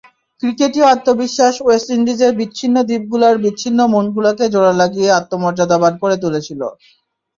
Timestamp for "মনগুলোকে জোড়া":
3.93-4.73